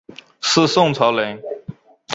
[0.41, 1.39] 是宋朝人。